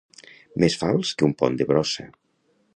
[0.63, 2.11] Més fals que un pont de brossa.